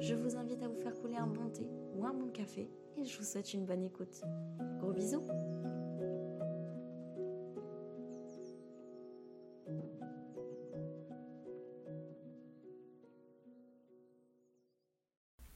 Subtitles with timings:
[0.00, 3.04] je vous invite à vous faire couler un bon thé ou un bon café et
[3.04, 4.22] je vous souhaite une bonne écoute.
[4.78, 5.22] Gros bisous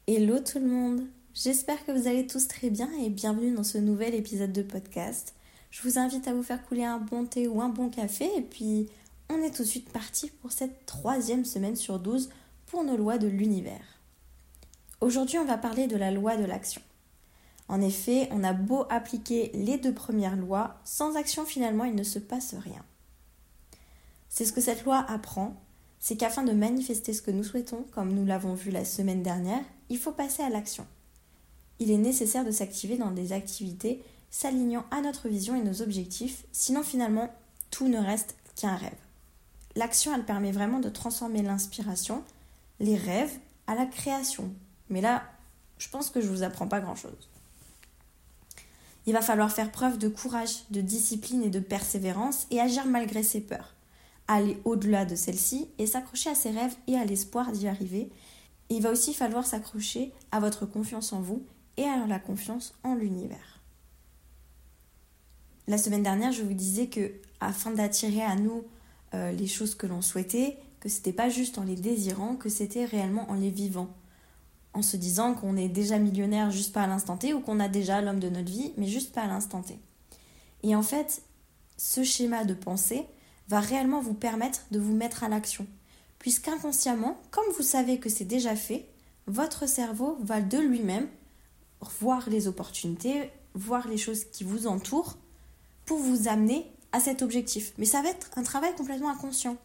[0.06, 1.02] Hello tout le monde
[1.34, 5.34] J'espère que vous allez tous très bien et bienvenue dans ce nouvel épisode de podcast.
[5.70, 8.42] Je vous invite à vous faire couler un bon thé ou un bon café et
[8.42, 8.88] puis
[9.28, 12.30] on est tout de suite parti pour cette troisième semaine sur 12
[12.66, 13.97] pour nos lois de l'univers.
[15.00, 16.82] Aujourd'hui on va parler de la loi de l'action.
[17.68, 22.02] En effet, on a beau appliquer les deux premières lois, sans action finalement il ne
[22.02, 22.84] se passe rien.
[24.28, 25.54] C'est ce que cette loi apprend,
[26.00, 29.62] c'est qu'afin de manifester ce que nous souhaitons, comme nous l'avons vu la semaine dernière,
[29.88, 30.86] il faut passer à l'action.
[31.78, 36.44] Il est nécessaire de s'activer dans des activités s'alignant à notre vision et nos objectifs,
[36.52, 37.32] sinon finalement
[37.70, 38.92] tout ne reste qu'un rêve.
[39.76, 42.24] L'action, elle permet vraiment de transformer l'inspiration,
[42.80, 44.52] les rêves, à la création.
[44.90, 45.22] Mais là,
[45.78, 47.28] je pense que je ne vous apprends pas grand-chose.
[49.06, 53.22] Il va falloir faire preuve de courage, de discipline et de persévérance et agir malgré
[53.22, 53.74] ses peurs.
[54.26, 58.10] Aller au-delà de celles-ci et s'accrocher à ses rêves et à l'espoir d'y arriver.
[58.68, 61.42] il va aussi falloir s'accrocher à votre confiance en vous
[61.78, 63.60] et à la confiance en l'univers.
[65.68, 68.64] La semaine dernière, je vous disais que afin d'attirer à nous
[69.14, 72.84] euh, les choses que l'on souhaitait, que c'était pas juste en les désirant, que c'était
[72.84, 73.88] réellement en les vivant
[74.78, 77.68] en se disant qu'on est déjà millionnaire juste pas à l'instant T ou qu'on a
[77.68, 79.76] déjà l'homme de notre vie, mais juste pas à l'instant T.
[80.62, 81.22] Et en fait,
[81.76, 83.04] ce schéma de pensée
[83.48, 85.66] va réellement vous permettre de vous mettre à l'action.
[86.20, 88.86] Puisqu'inconsciemment, comme vous savez que c'est déjà fait,
[89.26, 91.08] votre cerveau va de lui-même
[92.00, 95.16] voir les opportunités, voir les choses qui vous entourent
[95.86, 97.72] pour vous amener à cet objectif.
[97.78, 99.56] Mais ça va être un travail complètement inconscient.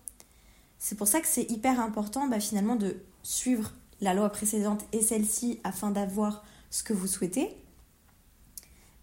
[0.79, 3.73] C'est pour ça que c'est hyper important bah, finalement de suivre
[4.03, 7.55] la loi précédente et celle-ci afin d'avoir ce que vous souhaitez.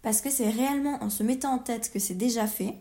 [0.01, 2.75] Parce que c'est réellement en se mettant en tête que c'est déjà fait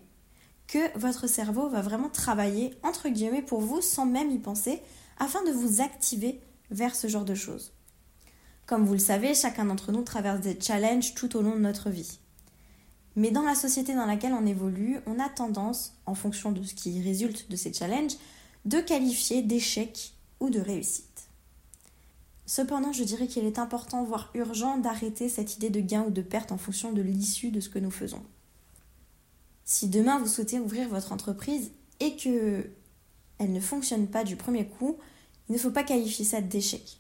[0.67, 4.81] que votre cerveau va vraiment travailler entre guillemets pour vous sans même y penser
[5.19, 7.73] afin de vous activer vers ce genre de choses.
[8.67, 11.91] Comme vous le savez, chacun d'entre nous traverse des challenges tout au long de notre
[11.91, 12.21] vie.
[13.17, 16.75] Mais dans la société dans laquelle on évolue, on a tendance, en fonction de ce
[16.75, 18.17] qui résulte de ces challenges,
[18.67, 21.10] de qualifier d'échec ou de réussite.
[22.51, 26.21] Cependant, je dirais qu'il est important, voire urgent, d'arrêter cette idée de gain ou de
[26.21, 28.25] perte en fonction de l'issue de ce que nous faisons.
[29.65, 32.69] Si demain vous souhaitez ouvrir votre entreprise et que
[33.39, 34.97] elle ne fonctionne pas du premier coup,
[35.49, 36.99] il ne faut pas qualifier ça d'échec.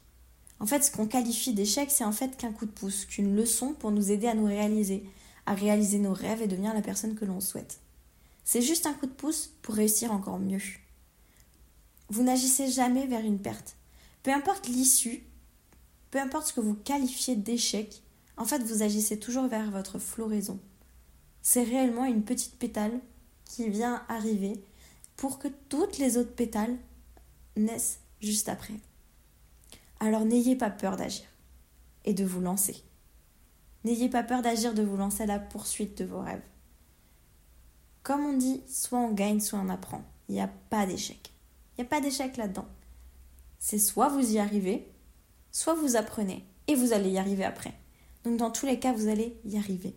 [0.60, 3.72] En fait, ce qu'on qualifie d'échec, c'est en fait qu'un coup de pouce, qu'une leçon
[3.72, 5.02] pour nous aider à nous réaliser,
[5.46, 7.80] à réaliser nos rêves et devenir la personne que l'on souhaite.
[8.44, 10.62] C'est juste un coup de pouce pour réussir encore mieux.
[12.08, 13.74] Vous n'agissez jamais vers une perte.
[14.22, 15.24] Peu importe l'issue,
[16.10, 18.02] peu importe ce que vous qualifiez d'échec,
[18.36, 20.58] en fait, vous agissez toujours vers votre floraison.
[21.42, 23.00] C'est réellement une petite pétale
[23.44, 24.62] qui vient arriver
[25.16, 26.76] pour que toutes les autres pétales
[27.56, 28.74] naissent juste après.
[29.98, 31.26] Alors n'ayez pas peur d'agir
[32.04, 32.82] et de vous lancer.
[33.84, 36.42] N'ayez pas peur d'agir, de vous lancer à la poursuite de vos rêves.
[38.02, 40.02] Comme on dit, soit on gagne, soit on apprend.
[40.28, 41.32] Il n'y a pas d'échec.
[41.76, 42.68] Il n'y a pas d'échec là-dedans.
[43.58, 44.89] C'est soit vous y arrivez,
[45.52, 47.74] soit vous apprenez et vous allez y arriver après.
[48.24, 49.94] Donc dans tous les cas, vous allez y arriver.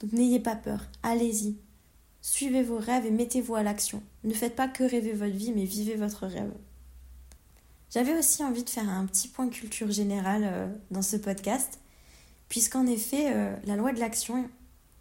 [0.00, 1.56] Donc n'ayez pas peur, allez-y.
[2.20, 4.02] Suivez vos rêves et mettez-vous à l'action.
[4.24, 6.52] Ne faites pas que rêver votre vie, mais vivez votre rêve.
[7.90, 11.80] J'avais aussi envie de faire un petit point culture générale euh, dans ce podcast,
[12.48, 14.48] puisqu'en effet, euh, la loi de l'action,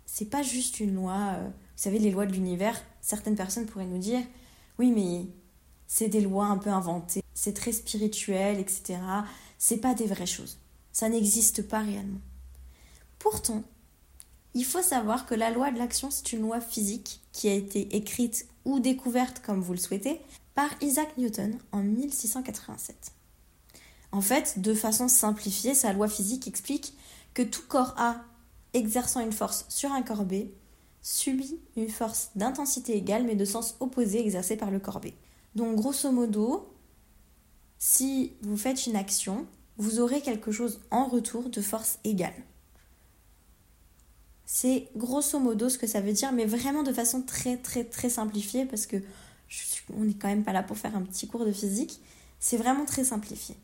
[0.06, 1.36] c'est pas juste une loi.
[1.36, 4.21] Euh, vous savez, les lois de l'univers, certaines personnes pourraient nous dire
[4.80, 5.27] oui, mais
[5.88, 8.98] c'est des lois un peu inventées, c'est très spirituel, etc
[9.62, 10.58] c'est pas des vraies choses.
[10.92, 12.19] Ça n'existe pas réellement.
[13.19, 13.62] Pourtant,
[14.56, 17.96] il faut savoir que la loi de l'action, c'est une loi physique qui a été
[17.96, 20.19] écrite ou découverte, comme vous le souhaitez,
[20.56, 23.12] par Isaac Newton en 1687.
[24.12, 26.96] En fait, de façon simplifiée, sa loi physique explique
[27.36, 28.16] que tout corps A
[28.74, 30.46] exerçant une force sur un corps B
[31.04, 35.10] subit une force d'intensité égale mais de sens opposé exercée par le corps B.
[35.54, 36.70] Donc grosso modo,
[37.83, 39.48] si vous faites une action,
[39.78, 42.36] vous aurez quelque chose en retour de force égale.
[44.45, 48.12] C'est grosso modo ce que ça veut dire, mais vraiment de façon très très très
[48.12, 48.98] simplifiée parce que
[49.98, 52.00] on n'est quand même pas là pour faire un petit cours de physique.
[52.39, 53.56] C'est vraiment très simplifié.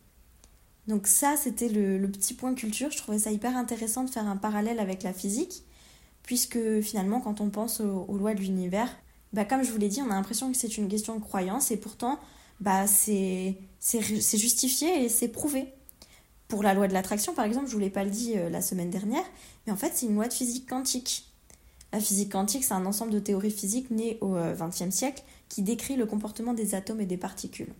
[0.87, 2.89] Donc ça, c'était le, petit point culture.
[2.89, 5.61] Je trouvais ça hyper intéressant de faire un parallèle avec la physique,
[6.23, 8.89] puisque finalement, quand on pense aux, lois de l'univers,
[9.31, 11.69] bah, comme je vous l'ai dit, on a l'impression que c'est une question de croyance,
[11.69, 12.19] et pourtant,
[12.59, 15.73] bah, c'est justifié et c'est prouvé.
[16.47, 18.61] Pour la loi de l'attraction, par exemple, je vous l'ai pas le dit euh, la
[18.61, 19.25] semaine dernière,
[19.65, 21.25] mais en fait, c'est une loi de physique quantique.
[21.91, 25.61] La physique quantique, c'est un ensemble de théories physiques nées au XXe euh, siècle qui
[25.61, 27.73] décrit le comportement des atomes et des particules.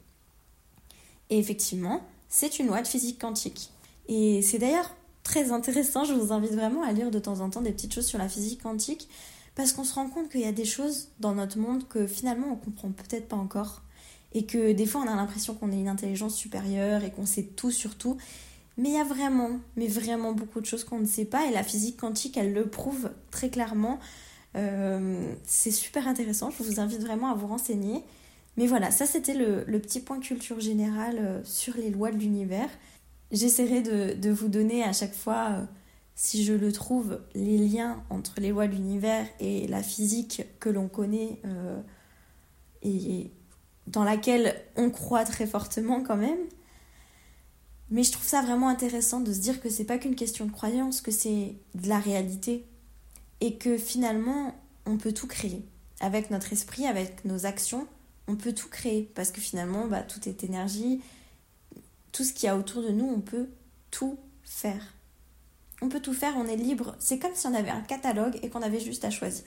[1.29, 3.71] Et effectivement, c'est une loi de physique quantique.
[4.07, 7.61] Et c'est d'ailleurs très intéressant, je vous invite vraiment à lire de temps en temps
[7.61, 9.09] des petites choses sur la physique quantique,
[9.55, 12.47] parce qu'on se rend compte qu'il y a des choses dans notre monde que finalement
[12.51, 13.81] on comprend peut-être pas encore,
[14.33, 17.43] et que des fois on a l'impression qu'on est une intelligence supérieure et qu'on sait
[17.43, 18.17] tout sur tout,
[18.77, 21.51] mais il y a vraiment, mais vraiment beaucoup de choses qu'on ne sait pas, et
[21.51, 23.99] la physique quantique, elle le prouve très clairement.
[24.55, 28.03] Euh, c'est super intéressant, je vous invite vraiment à vous renseigner.
[28.55, 32.69] Mais voilà, ça c'était le, petit point culture générale euh, sur les lois de l'univers.
[33.31, 35.65] J'essaierai de, vous donner à chaque fois, euh,
[36.15, 40.69] si je le trouve, les liens entre les lois de l'univers et la physique que
[40.69, 41.41] l'on connaît
[42.81, 43.31] et
[43.87, 46.39] dans laquelle on croit très fortement quand même.
[47.89, 50.51] Mais je trouve ça vraiment intéressant de se dire que c'est pas qu'une question de
[50.51, 52.65] croyance, que c'est de la réalité
[53.39, 54.55] et que finalement
[54.85, 55.65] on peut tout créer
[55.99, 57.87] avec notre esprit, avec nos actions
[58.27, 61.01] on peut tout créer parce que finalement, bah, tout est énergie.
[62.11, 63.47] Tout ce qu'il y a autour de nous, on peut
[63.89, 64.93] tout faire.
[65.81, 66.95] On peut tout faire, on est libre.
[66.99, 69.45] C'est comme si on avait un catalogue et qu'on avait juste à choisir.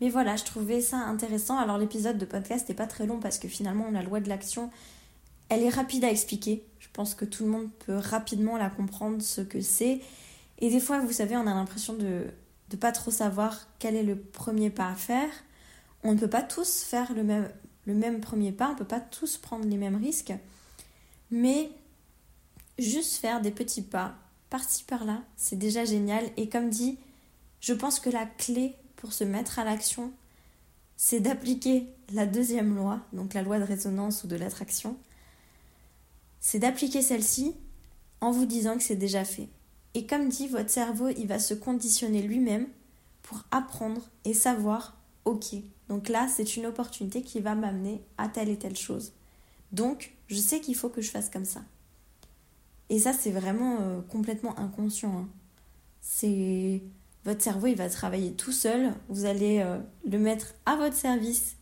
[0.00, 1.58] Mais voilà, je trouvais ça intéressant.
[1.58, 4.70] Alors l'épisode de podcast n'est pas très long parce que finalement, la loi de l'action,
[5.48, 6.64] elle est rapide à expliquer.
[6.78, 10.00] Je pense que tout le monde peut rapidement la comprendre, ce que c'est.
[10.58, 12.24] Et des fois, vous savez, on a l'impression de
[12.72, 15.30] ne pas trop savoir quel est le premier pas à faire.
[16.04, 19.36] On ne peut pas tous faire le même, premier pas, on ne peut pas tous
[19.36, 20.32] prendre les mêmes risques,
[21.30, 21.70] mais
[22.78, 24.14] juste faire des petits pas
[24.48, 26.24] par-ci par-là, c'est déjà génial.
[26.36, 26.98] Et comme dit,
[27.60, 30.12] je pense que la clé pour se mettre à l'action,
[30.96, 34.96] c'est d'appliquer la deuxième loi, donc la loi de résonance ou de l'attraction.
[36.40, 37.54] C'est d'appliquer celle-ci
[38.20, 39.48] en vous disant que c'est déjà fait.
[39.94, 42.66] Et comme dit, votre cerveau, il va se conditionner lui-même
[43.22, 45.54] pour apprendre et savoir, ok,
[45.88, 49.12] donc là, c'est une opportunité qui va m'amener à telle et telle chose.
[49.70, 51.62] Donc, je sais qu'il faut que je fasse comme ça.
[52.90, 55.16] Et ça, c'est vraiment euh, complètement inconscient.
[55.16, 55.28] Hein.
[56.00, 56.82] C'est
[57.28, 58.94] votre cerveau, il va travailler tout seul.
[59.10, 59.78] Vous allez euh,
[60.10, 61.56] le mettre à votre service,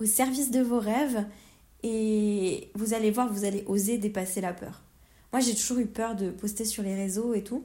[0.00, 1.26] au service de vos rêves,
[1.82, 4.82] et vous allez voir, vous allez oser dépasser la peur.
[5.32, 7.62] Moi, j'ai toujours eu peur de poster sur les réseaux et tout.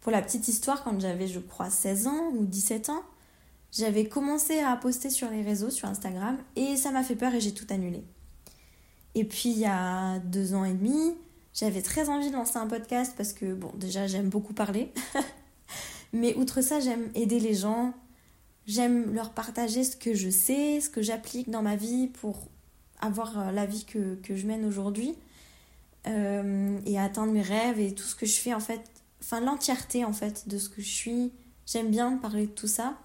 [0.00, 3.02] Pour la petite histoire, quand j'avais, je crois, 16 ans ou 17 ans,
[3.70, 7.40] j'avais commencé à poster sur les réseaux, sur Instagram, et ça m'a fait peur et
[7.40, 8.02] j'ai tout annulé.
[9.14, 11.14] Et puis il y a deux ans et demi,
[11.52, 14.90] j'avais très envie de lancer un podcast parce que, bon, déjà j'aime beaucoup parler,
[16.12, 17.94] mais outre ça, j'aime aider les gens,
[18.66, 22.48] j'aime leur partager ce que je sais, ce que j'applique dans ma vie pour
[23.00, 25.14] avoir euh, la vie que, que je mène aujourd'hui
[26.06, 28.80] euh, et atteindre mes rêves et tout ce que je fais en fait,
[29.20, 31.32] enfin l'entièreté en fait de ce que je suis.
[31.66, 32.96] J'aime bien parler de tout ça.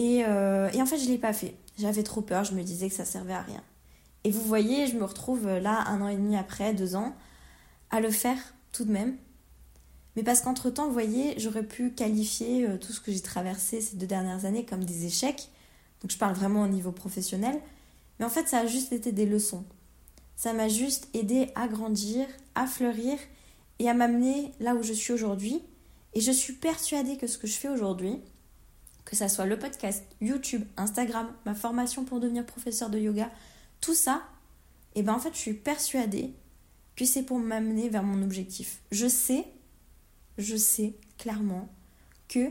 [0.00, 1.54] Euh, et, en fait, je ne l'ai pas fait.
[1.78, 3.62] J'avais trop peur, je me disais que ça servait à rien.
[4.24, 7.14] Et vous voyez, je me retrouve là, un an et demi après, deux ans,
[7.90, 8.38] à le faire
[8.72, 9.16] tout de même.
[10.20, 13.96] Mais parce qu'entre-temps, vous voyez, j'aurais pu qualifier euh, tout ce que j'ai traversé ces
[13.96, 15.48] deux dernières années comme des échecs.
[16.02, 17.58] Donc je parle vraiment au niveau professionnel.
[18.18, 19.64] Mais en fait, ça a juste été des leçons.
[20.36, 23.18] Ça m'a juste aidé à grandir, à fleurir
[23.78, 25.62] et à m'amener là où je suis aujourd'hui.
[26.12, 28.20] Et je suis persuadée que ce que je fais aujourd'hui,
[29.06, 33.30] que ça soit le podcast, YouTube, Instagram, ma formation pour devenir professeur de yoga,
[33.80, 34.20] tout ça,
[34.94, 36.34] et eh ben en fait, je suis persuadée
[36.94, 38.80] que c'est pour m'amener vers mon objectif.
[38.92, 39.46] Je sais,
[40.40, 41.68] je sais clairement
[42.28, 42.50] que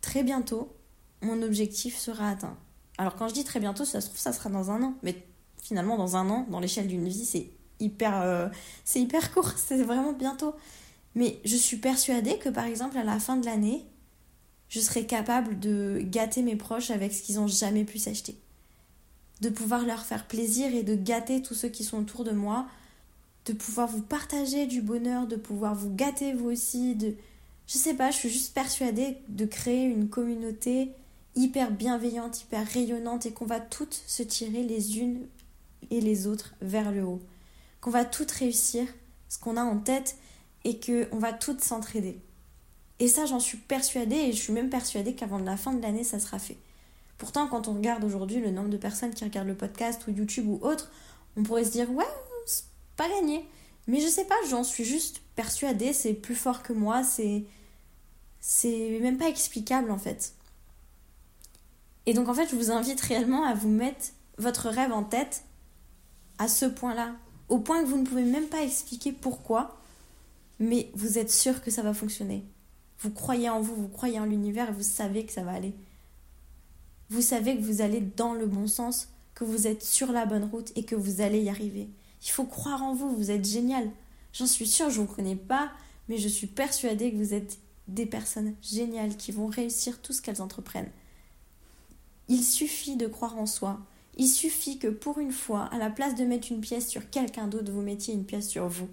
[0.00, 0.74] très bientôt,
[1.22, 2.56] mon objectif sera atteint.
[2.98, 4.94] Alors quand je dis très bientôt, ça se trouve, ça sera dans un an.
[5.02, 5.16] Mais
[5.62, 7.50] finalement, dans un an, dans l'échelle d'une vie, c'est
[7.80, 8.48] hyper, euh,
[8.94, 10.54] hyper court, c'est vraiment bientôt.
[11.14, 13.84] Mais je suis persuadée que par exemple, à la fin de l'année,
[14.68, 18.36] je serai capable de gâter mes proches avec ce qu'ils n'ont jamais pu s'acheter.
[19.40, 22.66] De pouvoir leur faire plaisir et de gâter tous ceux qui sont autour de moi.
[23.46, 26.94] De pouvoir vous partager du bonheur, de pouvoir vous gâter vous aussi.
[26.94, 27.14] De...
[27.66, 30.90] Je sais pas, je suis juste persuadée de créer une communauté
[31.36, 35.26] hyper bienveillante, hyper rayonnante et qu'on va toutes se tirer les unes
[35.90, 37.20] et les autres vers le haut.
[37.80, 38.86] Qu'on va toutes réussir
[39.28, 40.16] ce qu'on a en tête
[40.64, 42.18] et qu'on va toutes s'entraider.
[42.98, 46.04] Et ça, j'en suis persuadée et je suis même persuadée qu'avant la fin de l'année,
[46.04, 46.56] ça sera fait.
[47.18, 50.48] Pourtant, quand on regarde aujourd'hui le nombre de personnes qui regardent le podcast ou YouTube
[50.48, 50.90] ou autre,
[51.36, 52.04] on pourrait se dire ouais,
[52.96, 53.48] pas gagné.
[53.86, 57.44] Mais je sais pas, j'en suis juste persuadée, c'est plus fort que moi, c'est
[58.40, 60.32] c'est même pas explicable en fait.
[62.06, 64.06] Et donc en fait, je vous invite réellement à vous mettre
[64.38, 65.42] votre rêve en tête
[66.38, 67.14] à ce point-là,
[67.48, 69.80] au point que vous ne pouvez même pas expliquer pourquoi,
[70.58, 72.44] mais vous êtes sûr que ça va fonctionner.
[73.00, 75.74] Vous croyez en vous, vous croyez en l'univers et vous savez que ça va aller.
[77.10, 80.44] Vous savez que vous allez dans le bon sens, que vous êtes sur la bonne
[80.44, 81.88] route et que vous allez y arriver.
[82.24, 83.90] Il faut croire en vous, vous êtes génial.
[84.32, 85.70] J'en suis sûre, je ne vous connais pas,
[86.08, 87.58] mais je suis persuadée que vous êtes
[87.88, 90.90] des personnes géniales qui vont réussir tout ce qu'elles entreprennent.
[92.28, 93.78] Il suffit de croire en soi.
[94.16, 97.46] Il suffit que pour une fois, à la place de mettre une pièce sur quelqu'un
[97.46, 98.88] d'autre, vous mettiez une pièce sur vous.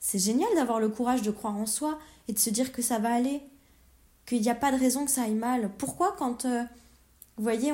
[0.00, 2.98] C'est génial d'avoir le courage de croire en soi et de se dire que ça
[2.98, 3.40] va aller,
[4.26, 5.70] qu'il n'y a pas de raison que ça aille mal.
[5.78, 6.64] Pourquoi quand, euh,
[7.36, 7.72] vous voyez,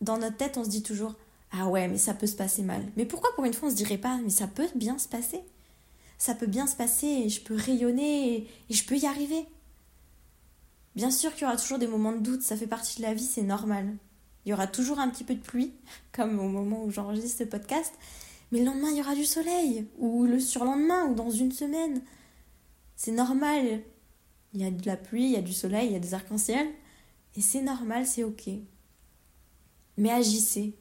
[0.00, 1.14] dans notre tête, on se dit toujours
[1.56, 2.82] Ah ouais, mais ça peut se passer mal.
[2.96, 5.40] Mais pourquoi pour une fois on se dirait pas Mais ça peut bien se passer?
[6.18, 9.46] Ça peut bien se passer et je peux rayonner et, et je peux y arriver.
[10.96, 13.14] Bien sûr qu'il y aura toujours des moments de doute, ça fait partie de la
[13.14, 13.96] vie, c'est normal.
[14.44, 15.72] Il y aura toujours un petit peu de pluie,
[16.12, 17.92] comme au moment où j'enregistre ce podcast,
[18.50, 22.02] mais le lendemain il y aura du soleil, ou le surlendemain, ou dans une semaine.
[22.96, 23.82] C'est normal.
[24.54, 26.14] Il y a de la pluie, il y a du soleil, il y a des
[26.14, 26.68] arcs-en-ciel,
[27.36, 28.50] et c'est normal, c'est ok.
[29.96, 30.76] Mais agissez,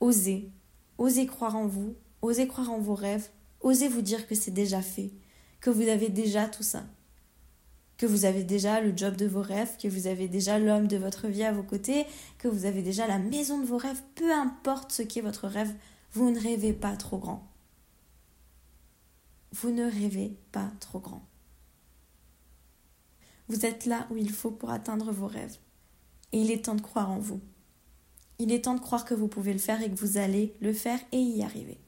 [0.00, 0.50] osez,
[0.98, 3.28] osez croire en vous, osez croire en vos rêves,
[3.60, 5.12] osez vous dire que c'est déjà fait,
[5.60, 6.84] que vous avez déjà tout ça,
[7.96, 10.96] que vous avez déjà le job de vos rêves, que vous avez déjà l'homme de
[10.96, 12.06] votre vie à vos côtés,
[12.38, 15.74] que vous avez déjà la maison de vos rêves, peu importe ce qu'est votre rêve,
[16.12, 17.50] vous ne rêvez pas trop grand.
[19.52, 21.26] Vous ne rêvez pas trop grand.
[23.48, 25.58] Vous êtes là où il faut pour atteindre vos rêves.
[26.32, 27.40] Et il est temps de croire en vous.
[28.38, 30.72] Il est temps de croire que vous pouvez le faire et que vous allez le
[30.72, 31.78] faire et y arriver.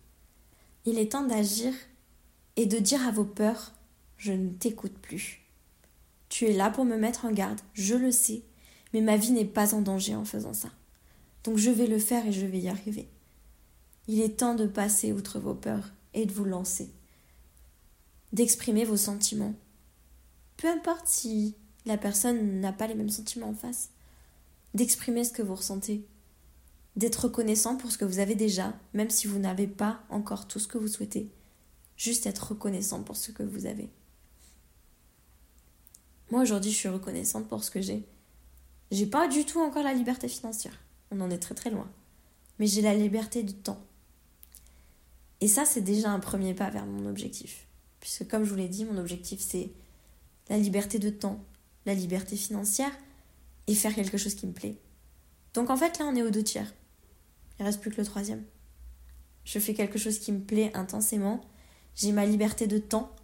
[0.84, 1.72] Il est temps d'agir
[2.56, 3.72] et de dire à vos peurs
[4.16, 5.42] Je ne t'écoute plus.
[6.28, 8.42] Tu es là pour me mettre en garde, je le sais,
[8.92, 10.70] mais ma vie n'est pas en danger en faisant ça.
[11.44, 13.08] Donc je vais le faire et je vais y arriver.
[14.08, 16.90] Il est temps de passer outre vos peurs et de vous lancer.
[18.32, 19.54] D'exprimer vos sentiments.
[20.56, 23.90] Peu importe si la personne n'a pas les mêmes sentiments en face.
[24.74, 26.06] D'exprimer ce que vous ressentez
[26.96, 30.58] d'être reconnaissant pour ce que vous avez déjà, même si vous n'avez pas encore tout
[30.58, 31.30] ce que vous souhaitez.
[31.96, 33.90] Juste être reconnaissant pour ce que vous avez.
[36.30, 38.04] Moi aujourd'hui, je suis reconnaissante pour ce que j'ai.
[38.90, 40.78] J'ai pas du tout encore la liberté financière.
[41.10, 41.88] On en est très très loin.
[42.58, 43.80] Mais j'ai la liberté du temps.
[45.40, 47.66] Et ça, c'est déjà un premier pas vers mon objectif.
[48.00, 49.70] Puisque comme je vous l'ai dit, mon objectif, c'est
[50.48, 51.44] la liberté de temps,
[51.84, 52.92] la liberté financière
[53.66, 54.76] et faire quelque chose qui me plaît.
[55.54, 56.72] Donc en fait, là, on est aux deux tiers.
[57.58, 58.44] Il reste plus que le troisième.
[59.44, 61.40] Je fais quelque chose qui me plaît intensément.
[61.94, 63.14] J'ai ma liberté de temps.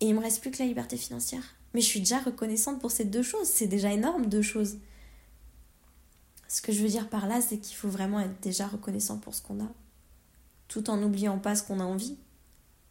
[0.00, 1.42] Et il me reste plus que la liberté financière.
[1.74, 3.48] Mais je suis déjà reconnaissante pour ces deux choses.
[3.48, 4.78] C'est déjà énorme, deux choses.
[6.46, 9.34] Ce que je veux dire par là, c'est qu'il faut vraiment être déjà reconnaissant pour
[9.34, 9.68] ce qu'on a.
[10.68, 12.16] Tout en n'oubliant pas ce qu'on a envie.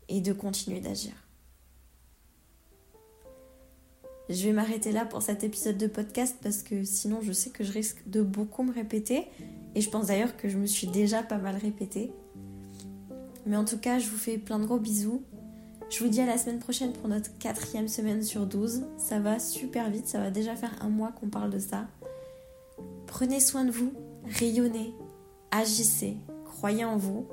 [0.10, 1.14] Et de continuer d'agir.
[4.30, 7.64] Je vais m'arrêter là pour cet épisode de podcast parce que sinon je sais que
[7.64, 9.28] je risque de beaucoup me répéter.
[9.76, 12.12] Et je pense d'ailleurs que je me suis déjà pas mal répétée.
[13.46, 15.24] Mais en tout cas, je vous fais plein de gros bisous.
[15.90, 18.84] Je vous dis à la semaine prochaine pour notre quatrième semaine sur 12.
[18.98, 21.88] Ça va super vite, ça va déjà faire un mois qu'on parle de ça.
[23.06, 23.94] Prenez soin de vous,
[24.26, 24.94] rayonnez,
[25.52, 27.26] agissez, croyez en vous.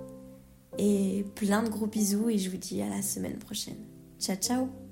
[0.79, 3.79] Et plein de gros bisous et je vous dis à la semaine prochaine.
[4.21, 4.84] Ciao ciao